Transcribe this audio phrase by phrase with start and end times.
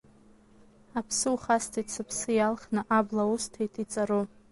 [0.99, 4.23] Аԥсы ухасҵеит, сыԥсы иалхны, абла усҭеит иҵару.